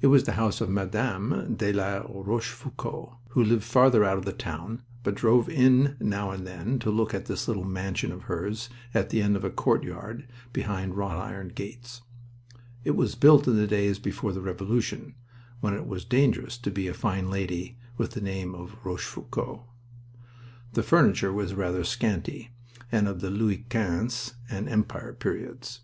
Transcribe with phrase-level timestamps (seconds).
[0.00, 1.54] It was the house of Mme.
[1.54, 6.44] de la Rochefoucauld, who lived farther out of the town, but drove in now and
[6.44, 10.26] then to look at this little mansion of hers at the end of a courtyard
[10.52, 12.02] behind wrought iron gates.
[12.82, 15.14] It was built in the days before the Revolution,
[15.60, 19.60] when it was dangerous to be a fine lady with the name of Rochefoucauld.
[20.72, 22.50] The furniture was rather scanty,
[22.90, 25.82] and was of the Louis Quinze and Empire periods.